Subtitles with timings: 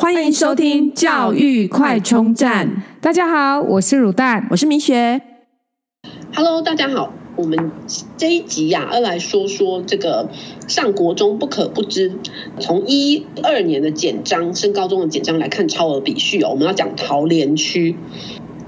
[0.00, 2.84] 欢迎收听教育快充站。
[3.00, 5.20] 大家好，我是乳蛋，我是明雪。
[6.32, 7.12] Hello，大家好。
[7.34, 7.72] 我们
[8.16, 10.30] 这一集呀、啊，要来说说这个
[10.68, 12.16] 上国中不可不知。
[12.60, 17.96] 从一二年的简章，升高中的简章来看超额比序哦，我们要讲桃园区。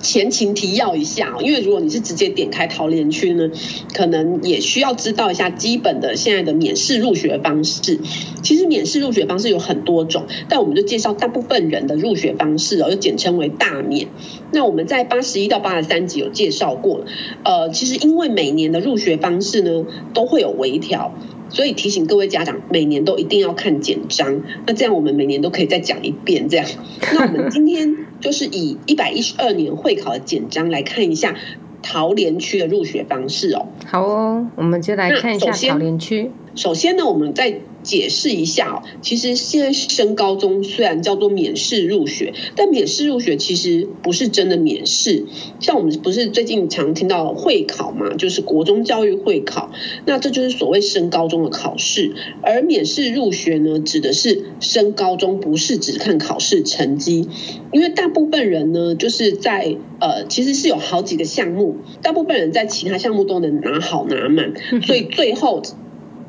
[0.03, 3.51] 前情提要一下，因为如果你是直接点开桃联区呢，
[3.95, 7.99] 可能也需要知道一下基本的现在的免试入学方式。
[8.43, 14.09] 其实免试入学方式有很多种，但我们就介绍大部分人的入学方式哦，就简称为大免。
[14.53, 17.05] 那我们在八十一到八十三集有介绍过，
[17.45, 21.15] 呃，其实因为每年的入学方式呢都会有微调。
[21.53, 24.45] 所以提醒各位家长，每年都一定要看简章。
[24.69, 26.49] 那这样我们每年都可以再讲一遍。
[26.49, 26.67] 这样，
[27.13, 31.35] 那我们今天就是以一百一十二年会考的简章来看一下
[31.83, 33.67] 桃园区的入学方式哦。
[33.87, 36.31] 好哦，我们就来看一下桃园区。
[36.55, 45.25] 首先呢，我们在解释一下哦，其实现在升高中虽然叫做免试入学，但免试入学其实不是真的免试。
[45.61, 49.73] 像我们不是最近常听到会考嘛，就是国中教育会考，
[50.07, 52.15] 那这就是所谓升高中的考试。
[52.43, 57.29] 而免试入学呢，指的是升高中不是只看考试成绩，
[57.73, 64.53] 因为大部分人呢，就是在呃，其实是有好几个项目，大部分人在其他项目都能拿好拿满，
[64.87, 65.63] 所以最后。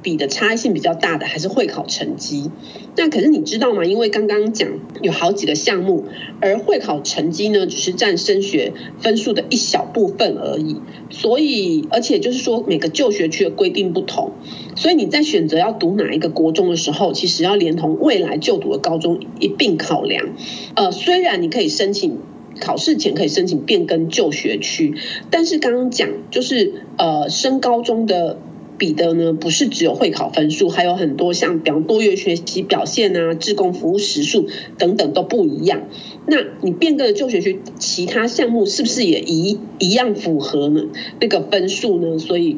[0.02, 2.50] 比的差异性比较大的还是会考成绩，
[2.96, 3.86] 那可是你知道吗？
[3.86, 4.68] 因为刚刚讲
[5.02, 6.06] 有好几个项目，
[6.40, 10.78] 而会考成绩呢，只是占升学分数的一小部分而已。
[11.10, 14.32] 所以，而且就是说每个就学区的规定不同，
[14.76, 20.30] 所以你在选择要读哪一个国中的时候，其实要连同未来就读的高中一并考量。
[20.76, 22.18] 呃，虽然你可以申请
[22.60, 24.96] 考试前可以申请变更就学区，
[25.30, 28.40] 但是刚刚讲就是呃升高中的。
[28.82, 34.48] 比的呢，不是只有会考分数，还有很多像比方多元学习表现啊、志工服务时数
[34.80, 35.84] 等等都不一样。
[36.26, 40.86] 那你变更的就学区其他项目是不是也一一样符合呢？
[41.20, 42.18] 那个分数呢？
[42.18, 42.58] 所以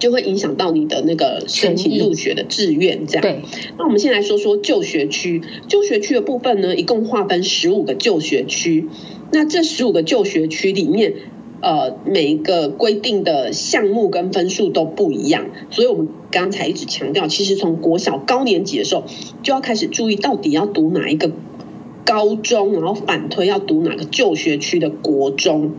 [0.00, 3.06] 就会影响到你的那个申请入学的志愿。
[3.06, 3.22] 这样。
[3.22, 3.42] 对。
[3.78, 8.88] 那我们先来说说旧学区，旧学区的部分呢，一共划分十五个旧学区。
[9.30, 11.14] 那这十五个旧学区里面。
[11.64, 19.04] 呃，每一个规定的项目跟分数都不一样，所以我们刚才一直强调，其实从国小高年级的时候
[19.42, 21.32] 就要开始注意，到底要读哪一个
[22.04, 25.72] 高中，然后反推要读哪个就学区的国中。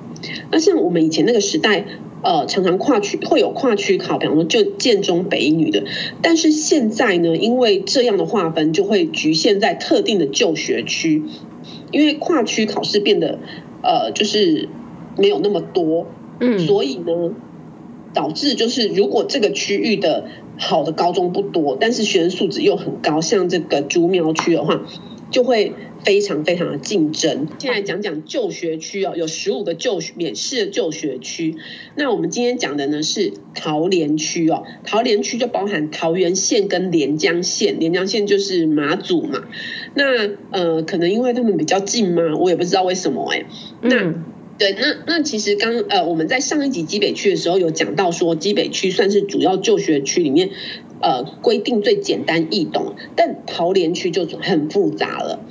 [0.49, 1.85] 那像我们以前那个时代，
[2.23, 5.83] 呃，常常跨区会有跨区考，比方说就建中北女的，
[6.23, 11.21] 但是现在呢，因为这样的划分就会局限在特定的就学区，
[11.91, 13.37] 因为跨区考试变得
[13.83, 14.67] 呃，就是。
[15.17, 16.07] 没有那么多，
[16.39, 17.33] 嗯，所以呢，
[18.13, 20.25] 导致就是如果这个区域的
[20.57, 24.81] 好的高中不多，但是学生素质又很高，像这个竹苗区的话，
[25.31, 25.73] 就会
[26.03, 27.47] 非常非常的竞争。
[27.59, 31.55] 现在讲讲就学区哦，有十五个就免试的就学区。
[31.95, 39.43] 那我们今天讲的呢是桃园区哦，桃园区就包含桃园县跟连江县，连江县就是马祖嘛。
[39.93, 43.45] 那呃，可能因为他们比较近嘛，我也不知道为什么哎，
[43.81, 43.95] 那。
[44.03, 44.23] 嗯
[44.57, 50.49] 对，那那其实刚呃，我们在上一集基北区的时候有讲到说，基北区算是主要就学区里面，
[51.01, 55.41] 呃，规定最简单易懂，但桃联区就很复杂了。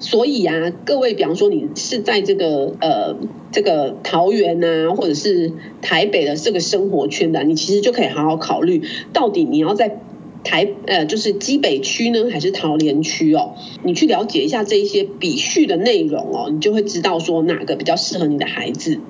[0.00, 3.16] 所以啊，各位，比方说你是在这个呃
[3.52, 8.82] 这个桃园啊，或者是台北的这个生活圈的，你其实就可以好好考虑，
[9.12, 10.00] 到底你要在。
[10.44, 13.54] 台呃，就是基北区呢，还是桃园区哦？
[13.82, 19.00] 你去了解一下这一些比序的内容哦，你就会知道说哪个比较适合你的孩子。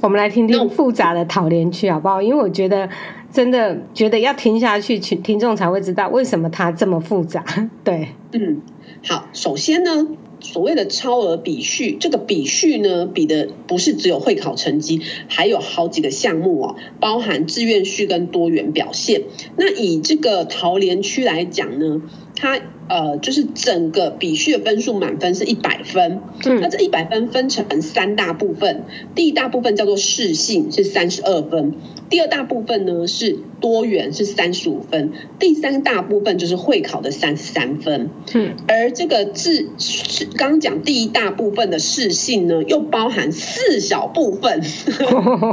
[0.00, 2.22] 我们来听听复杂的桃园区好不好？
[2.22, 2.88] 因为我觉得
[3.30, 7.44] 真的觉得要听下去，听听众才会知道为什么它这么复杂。
[7.84, 8.62] 对，嗯，
[9.04, 10.08] 好，首先呢。
[10.40, 19.22] 所谓的超额比序，这个比序呢，比的不是只有会考成绩，还有好几个项目哦，包含志愿序跟多元表现。
[19.56, 22.02] 那以这个桃联区来讲呢，
[22.36, 22.60] 它。
[22.90, 28.82] 呃，就是整个比序的分数满分是一百分，那这一百分分成三大部分，
[29.14, 31.74] 第一大部分叫做适性是三十二分，
[32.08, 38.10] 第二大部分呢是多元是三十五分，第三大部分就是会考的三十三分。
[38.34, 44.62] 嗯，而这个志是刚刚讲第一大部分的适性呢，又包含四小部分，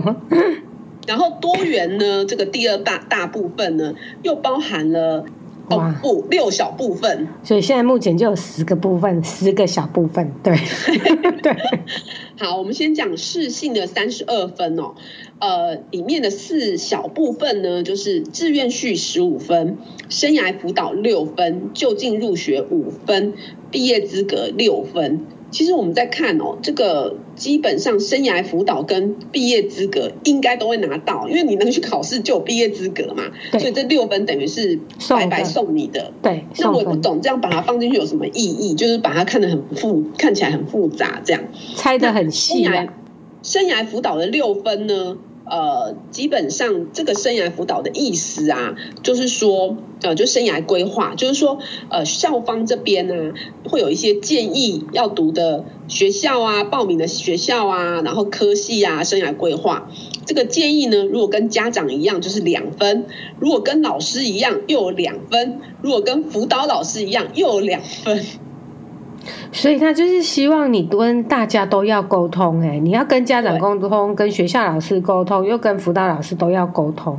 [1.05, 5.23] 然后多元呢，这个第二大大部分呢，又包含了。
[5.69, 10.55] 哦不，六小部分，所以现在目前就有十个部分，十个小部分，对
[11.43, 11.55] 对。
[12.39, 14.93] 好，我们先讲适性的三十二分哦。
[15.39, 19.77] 呃，里面的四小部分呢，就是志愿序十五分，
[20.09, 23.33] 生涯辅导六分，就近入学五分，
[23.69, 25.25] 毕业资格六分。
[25.49, 33.23] 其实我们在看哦，这个基本上生涯辅导跟毕业资格应该都会拿到，因为你能去考试就有毕业资格嘛。
[33.51, 34.79] 所以这六分等于是
[35.09, 36.11] 白白送你的。
[36.21, 36.45] 对。
[36.57, 38.73] 那我也不懂，这样把它放进去有什么意义？
[38.75, 41.41] 就是把它看得很复，看起来很复杂，这样
[41.75, 42.87] 猜得很细啊。
[43.43, 45.17] 生涯辅导的六分呢？
[45.49, 51.59] 呃，基本上这个生涯辅导的意思啊，就是说，呃，就生涯规划，就是说，
[51.89, 53.33] 呃，校方这边呢，
[53.69, 59.89] 会有一些建议要读的学校啊，报名的学校啊，然后科系啊，生涯规划。
[60.25, 63.03] 这个建议呢，如果跟家长一样，就是两分；
[63.39, 68.25] 如果跟老师一样，又有两分；如果跟辅导老师一样，又有两分。
[69.51, 77.17] 所以他就是希望你跟大家都要沟通，哎，你要跟家长沟通，跟学校老师沟通，又跟辅导老师都要沟通。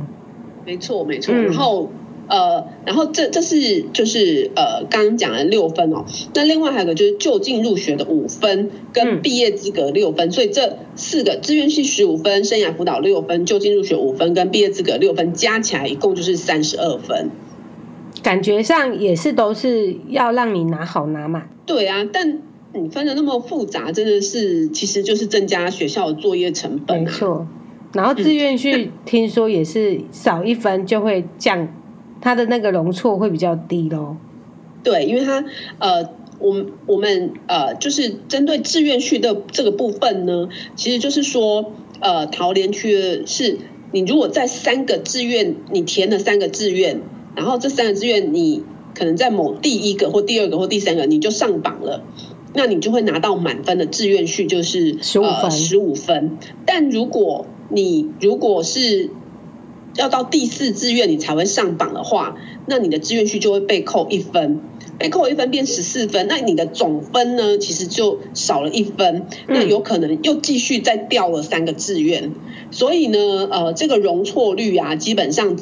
[0.65, 1.33] 没错，没错。
[1.33, 1.89] 然后，
[2.27, 6.05] 呃，然后这这是就是呃刚刚讲的六分哦。
[6.35, 10.31] 那另外还有个就是就近入学的五分，跟毕业资格六分。
[10.31, 17.31] 所以这四个志愿系十五分，生涯辅导六分，就近入学五分，跟毕业资格六分，加起来一共就是三十二分。
[18.21, 21.49] 感觉上也是都是要让你拿好拿满。
[21.65, 22.41] 对啊，但
[22.73, 27.01] 你分的那么复杂，真的是其实就是增加学校的作业成本啊。
[27.01, 27.47] 没错，
[27.93, 31.67] 然后志愿序 听说也是少一分就会降，
[32.21, 34.17] 它的那个容错会比较低咯。
[34.83, 35.43] 对，因为它
[35.79, 43.57] 呃，我们我们呃，就是针对志愿序的这个部分呢，其实就是说呃，桃园区是
[43.91, 47.01] 你如果在三个志愿你填了三个志愿，
[47.39, 48.63] 然后这三个志愿你。
[48.95, 52.03] 可能在某第一个或第二个或第三个你就上榜了，
[52.53, 55.51] 那你就会拿到满分的志愿序，就是十五分。
[55.51, 56.37] 十五分。
[56.65, 59.11] 但如果你如果是
[59.95, 64.59] 要到第四志愿你才会上榜的话，那你的志愿序就会被扣一分，
[64.97, 72.33] 被扣一分变十四分，那你的总分呢，其实就少了一分，那有可能又继续再掉了三个志愿。
[72.71, 75.55] 所以呢，呃，这个容错率啊，基本上。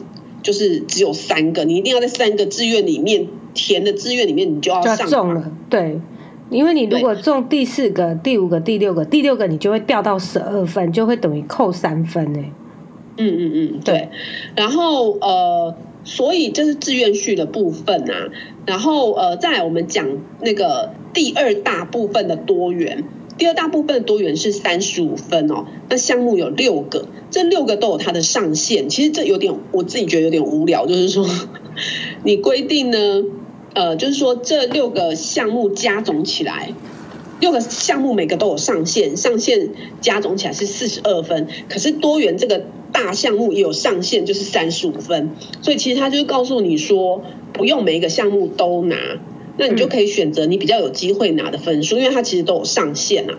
[0.48, 5.10] 就是只有三个，你一定要在三个志愿里面填的志愿里面，你就要上榜。
[5.10, 5.52] 中了。
[5.70, 6.00] 对，
[6.50, 12.40] 因为你如果中第四个、第五个、第六个，第六个你就会掉到十二分，就会等于扣三分呢。
[13.18, 14.08] 嗯嗯嗯，对。
[14.56, 18.30] 然后呃，所以这是志愿序的部分啊。
[18.66, 20.08] 然后呃，再来我们讲
[20.40, 23.04] 那个第二大部分的多元。
[23.38, 28.89] 第二大部分多元是三十五分哦，那项目有六个，这六个都有它的上限。
[28.89, 31.28] 其实这有点，我自己觉得有点无聊，就是说，
[32.25, 33.24] 你规定呢，
[33.75, 36.74] 呃，就是说这六个项目加总起来，
[37.39, 39.69] 六个项目每个都有上限，上限
[40.01, 41.48] 加总起来是四十二分。
[41.69, 45.36] 可是多元这个大项目也有上限，就是三十五分。
[45.62, 47.22] 所以其实他就是告诉你说，
[47.54, 48.98] 不用每一个项目都拿。
[49.57, 53.38] 那你就可以选择你比较有机会拿的分数，因为它其实都有上限啊。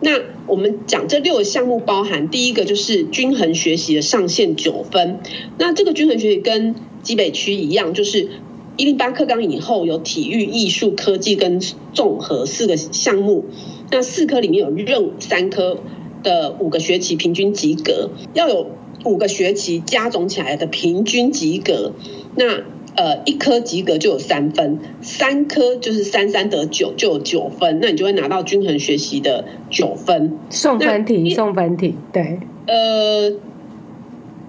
[0.00, 5.18] 那我们讲这六个项目包含第一个就是均衡学习的上限九分。
[5.58, 8.28] 那这个均衡学习跟基北区一样，就是
[8.76, 11.60] 一零八课纲以后有体育、艺术、科技跟
[11.92, 13.46] 综合四个项目。
[13.90, 15.78] 那四科里面有任务三科
[16.22, 18.70] 的五个学期平均及格，要有
[19.04, 21.92] 五个学期加总起来的平均及格。
[22.36, 22.62] 那
[22.98, 30.36] 呃，一科及格就有三分，三科就是三三得九就有九分，那你就会拿到均衡学习的九分。
[30.50, 32.40] 送分题，送分题，对。
[32.66, 33.32] 呃，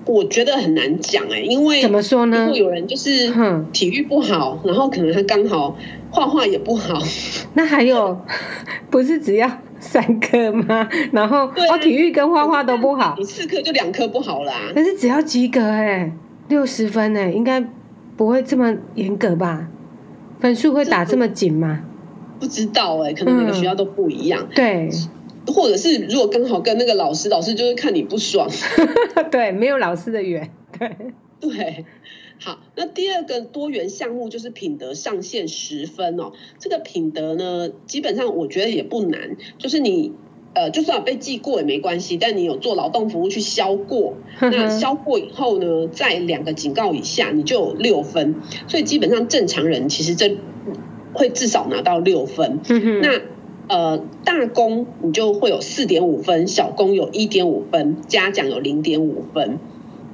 [0.07, 2.45] 我觉得很难讲哎、欸，因为怎么说呢？
[2.45, 3.31] 如果有人就是
[3.71, 5.77] 体育不好，然后可能他刚好
[6.09, 6.99] 画画也不好，
[7.53, 8.19] 那还有
[8.89, 9.47] 不是只要
[9.79, 10.89] 三科吗？
[11.11, 14.71] 然后哦，啊、体育跟画画都不好，你四科就两科不好啦。
[14.73, 16.11] 但是只要及格哎、欸，
[16.47, 17.63] 六十分哎、欸，应该。
[18.19, 19.69] 不会这么严格吧？
[20.41, 21.85] 分数会打这么紧吗？
[22.37, 24.45] 不知道哎、欸，可能每个学校都不一样。
[24.49, 24.89] 嗯、对，
[25.47, 28.49] 或者是如果刚好跟那个老师，老师就是看你不爽。
[29.31, 30.51] 对，没有老师的缘。
[30.77, 30.91] 对
[31.39, 31.85] 对，
[32.41, 36.33] 好，那第二个多元项目就是品德上限十分哦。
[36.59, 40.11] 这个品德呢，基本上我觉得也不难，就是你。
[40.53, 48.35] 呃，就算被记过也没关系，但你有做劳动服务去消过，那消过以后呢，在两个警告以下，你就有六分。
[48.67, 50.37] 所以基本上正常人其实这
[51.13, 52.59] 会至少拿到六分。
[53.01, 53.21] 那
[53.67, 59.59] 呃，大工你就会有四点五分，小工有一点五分，嘉奖有零点五分。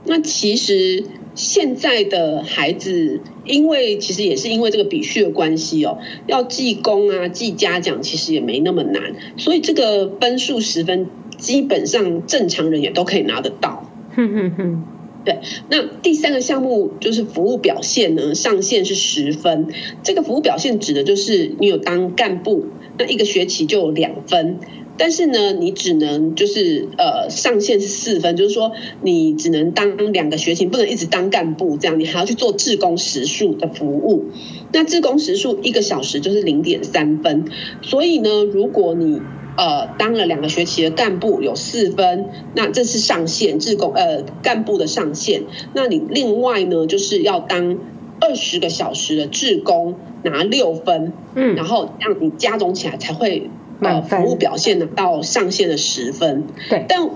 [0.04, 1.06] 那其实。
[1.36, 13.92] 现在的孩子，因为其实也是因为这个比序的关系哦，要记功啊、记嘉奖，其实也没那么难，所以这个分数十分，基本上正常人也都可以拿得到。
[14.16, 14.84] 哼哼哼。
[15.26, 15.40] 对，
[15.72, 19.70] 那第三个项目就是服务表现呢，上限是十分。
[20.04, 22.68] 这个服务表现指的就是你有当干部，
[23.00, 24.60] 那一个学期就有两分。
[24.98, 28.72] 但是呢，你只能就是呃上限是四分，就是说
[29.02, 34.26] 你只能当两个学期，不能一直当干部这样，你还要去做志工时数的服务。
[34.72, 37.46] 那志工时数一个小时就是零点三分。
[37.82, 39.22] 所以呢，如果你
[39.58, 42.26] 呃，当了两个学期的干部有四分，
[42.56, 45.44] 那这是上限，志工呃干部的上限。
[45.74, 47.78] 那你另外呢，就是要当
[48.20, 53.50] 二十个小时的志工拿六分，嗯，然后让你加总起来才会
[53.82, 56.44] 呃服务表现的到上限的十分。
[56.70, 57.10] 对，但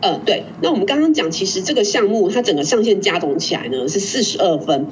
[0.00, 4.86] 呃对，那我们刚刚讲，其实这个项目它整个上限加总起来呢是四十二分。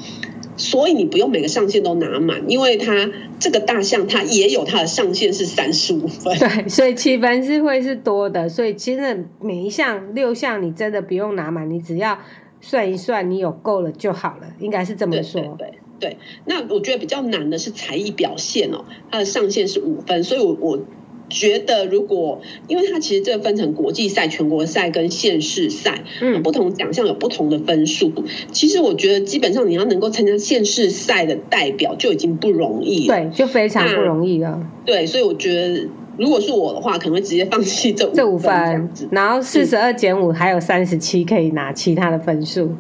[0.57, 3.09] 所以你不用每个上限都拿满，因为它
[3.39, 6.37] 这个大项它也有它的上限是三十五分。
[6.37, 8.49] 对，所以七分是会是多的。
[8.49, 12.19] 所以其实每一项六项你真的不用拿满，你只要
[12.61, 15.41] 算一算，你有够了就好了，应该是这么说。
[15.41, 15.71] 对对，
[16.01, 16.17] 对，对。
[16.45, 20.81] 那我觉得比较难的是才艺表现哦，它的上限是五分，所以我我。
[21.29, 28.13] 觉得如果，因为它其实这个分成国际赛、全国赛跟县市赛，嗯，不同奖项有不同的分数。
[28.53, 34.61] 其实我觉得基本上你要能够参加县市赛的代表就已经不容易了，对，就非常不容易了。
[34.85, 42.75] 对，所以我觉得如果是我的话，可能会直接放弃这五这五分，然后四十二减五还有三十七可以拿其他的分数。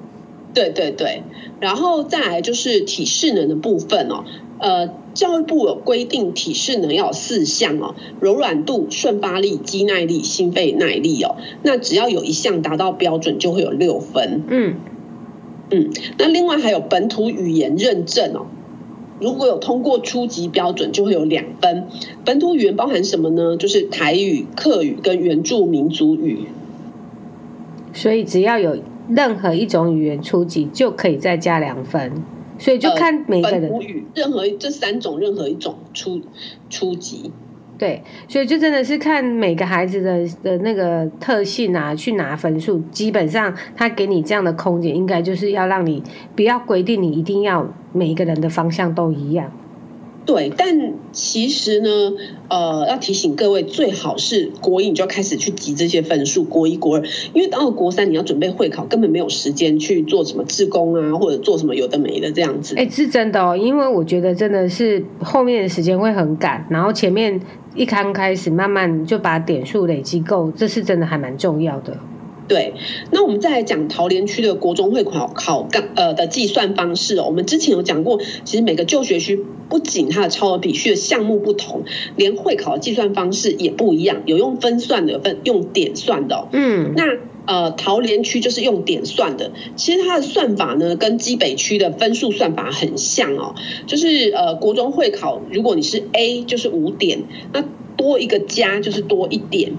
[0.54, 1.22] 对对对，
[1.60, 4.24] 然后再来就是体适能的部分哦。
[4.58, 11.34] 呃，教育部有规定体适能要有四项哦，柔软度、顺发力、肌耐力、心肺耐力哦。
[11.64, 14.44] 那只要有一项达到标准，就会有六分。
[14.46, 14.76] 嗯
[15.72, 18.46] 嗯，那另外还有本土语言认证哦，
[19.20, 21.88] 如果有通过初级标准，就会有两分。
[22.24, 23.56] 本土语言包含什么呢？
[23.56, 26.46] 就是台语、客语跟原住民族语。
[27.92, 32.22] 所以只要有任何一种语言初级，就可以再加两分。
[32.58, 36.20] 所以就看每个人，呃、语任何这三种任何一种初
[36.68, 37.30] 初级，
[37.78, 42.80] 对，所以就真的是看每个孩子的的那个特性啊，去拿分数。
[42.90, 46.02] 基本上他给你这样的空间，应该就是要让你
[46.34, 49.52] 不要规定你一定要每一个人的方向都一样。
[50.28, 51.88] 对，但其实呢，
[52.50, 62.74] 呃，要提醒各位，最好是国一你就要开始去集这些分数，国一、国二，因为到了国三你要准备会考，根本没有时间去做什么志工啊，或者做什么有的没的这样子。
[62.76, 67.40] 哎，是真的哦，因为我觉得真的是后面的时间会很赶，然后前面
[67.74, 71.96] 一刚开始慢慢就把点数累积够，这是真的还蛮重要的。
[72.48, 72.72] 对，
[73.12, 77.24] 那我们再来讲桃园区的国中会考考纲呃的计算方式哦。
[77.26, 81.82] 我们之前有讲过，其实每个就学区不仅它的超额比序的项目不同，
[82.16, 86.48] 连会考的计算方式也不一样，有用分算的，有分用点算的哦。
[86.52, 87.04] 嗯，那
[87.44, 93.54] 呃桃园区就是用点算的，其实它的算法呢跟基北区的分数算法很像哦，
[93.86, 97.62] 就是呃国中会考，如果你是 A 就是五点，那
[97.98, 99.72] 多一个加就是多一点。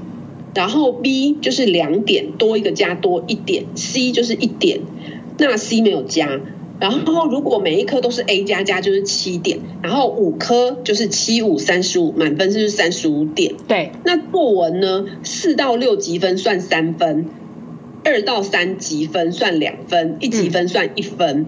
[0.53, 4.81] 然后 B 就是两点，多一个加多一点，C 就是一点，
[5.37, 6.39] 那 C 没有加。
[6.79, 13.53] 然后如果每一科都是 A 加加就是七点，然后五科就是七五三十五，满分是不是三十五点？
[13.67, 13.91] 对。
[14.05, 15.05] 那作文呢？
[15.23, 17.25] 四到六级分算三分，
[18.09, 21.39] 二到三级分算两分，一级分算一分。
[21.39, 21.45] 嗯。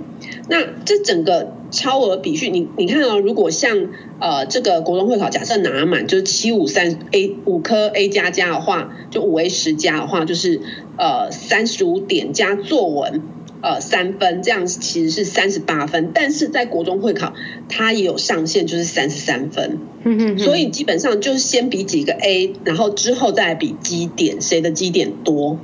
[0.49, 1.55] 那这整个。
[1.71, 3.77] 超额比序，你你看哦，如果像
[4.19, 10.59] 呃这个国中会考，假设拿满就是七五三 A 五科 A 加加的话，就五 A 十加的话，就是
[10.97, 13.21] 呃三十五点加作文
[13.61, 16.11] 呃三分，这样其实是三十八分。
[16.13, 17.33] 但是在国中会考，
[17.69, 19.79] 它也有上限，就是三十三分。
[20.03, 20.39] 嗯嗯。
[20.39, 25.57] 所以基本上就是先比几个 A，然后之后再比基点，谁的基点多。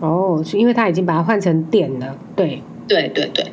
[0.00, 2.62] 哦，是因为他已经把它换成点了，对。
[2.86, 3.46] 对对对，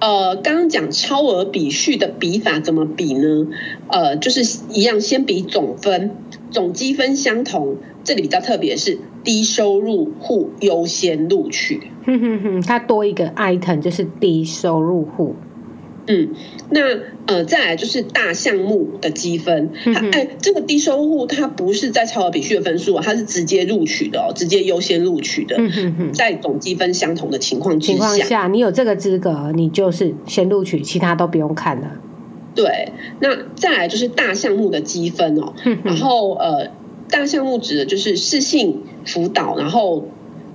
[0.00, 3.46] 呃，刚刚讲超额比序的比法怎么比呢？
[3.86, 6.16] 呃，就是一样，先比总分，
[6.50, 7.76] 总积分相同。
[8.02, 11.80] 这里比较特别是低收入户优先录取。
[12.04, 15.36] 哼哼哼，它多一个 item 就是低收入户。
[16.06, 16.30] 嗯，
[16.70, 16.80] 那
[17.26, 19.70] 呃，再来就是大项目的积分。
[19.84, 25.56] 哎、嗯欸，这个低收入户它不是在超额比序的分数，它是直接录取的哦，直接优先录取的。
[25.58, 32.00] 嗯哼哼，在总积分相同的情况之下，情况下，你有这个资格，你就是先录取，其他都不用看了。
[32.54, 35.54] 对，那再来就是大项目的积分哦。
[35.64, 36.70] 嗯、然后呃，
[37.08, 40.08] 大项目指的就是适性辅导，然后。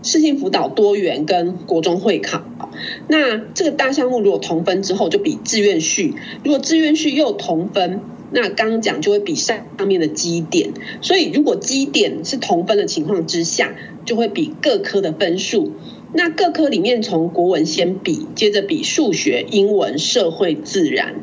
[0.03, 2.43] 市性辅导多元跟国中会考，
[3.07, 6.13] 那这个大项目如果同分之后就比志愿序，
[6.43, 8.01] 如果志愿序又同分，
[8.31, 13.75] 那刚刚讲就会比上上面的基点，所以如果基点是同分的情况之下，
[14.05, 15.73] 就会比各科的分数。
[16.13, 21.15] 那各科里面从国文先比，接着比数学、英文、社会、自然，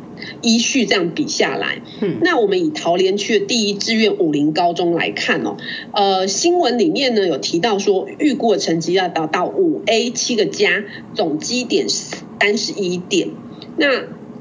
[0.43, 1.81] 依序这样比下来。
[2.01, 5.57] 嗯，那我们以桃园区的第一志愿武林高中来看哦，
[5.93, 13.31] 呃，新闻里面呢有提到说，预估的成绩要达到五 A 七个加，总积点三十一点。
[13.77, 13.89] 那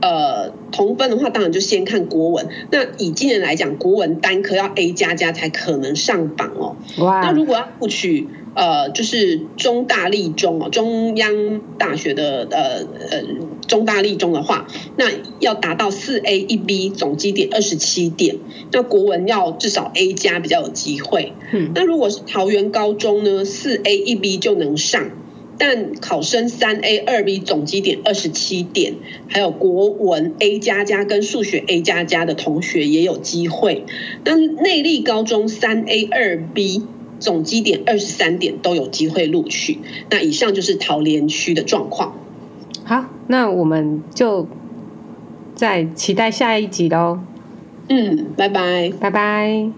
[0.01, 2.49] 呃，同分的话，当然就先看国文。
[2.69, 6.75] 那以今年来讲，国文单科要 A 加加才可能上榜哦。
[6.97, 7.21] 哇！
[7.21, 13.23] 那如果要录取，呃，就是中大立中哦，中央大学的呃呃
[13.67, 14.67] 中大立中的话，
[14.97, 15.05] 那
[15.39, 18.37] 要达到四 A 一 B 总基点二十七点，
[18.71, 21.33] 那国文要至少 A 加比较有机会。
[21.51, 25.11] 嗯，那如果是桃园高中呢，四 A 一 B 就能上。
[25.55, 28.95] 但考生三 A 二 B 总基点二十七点，
[29.27, 33.85] 还有国文 A 加加跟数学 A 加加的同学也有机会。
[34.25, 36.81] 那内力高中三 A 二 B
[37.19, 39.79] 总基点二十三点都有机会录取。
[40.09, 42.13] 那以上就是桃园区的状况。
[42.83, 44.47] 好，那我们就
[45.55, 47.19] 再期待下一集喽。
[47.89, 49.69] 嗯，拜拜，拜拜。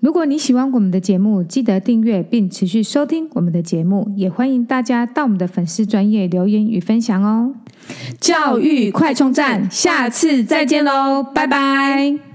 [0.00, 7.52] 如果你喜欢我们的节目，记得订阅并持续收听我们的节目，也欢迎大家到我们的粉丝专业留言与分享哦。
[8.18, 12.29] 教育快充站，下次再见喽，拜拜。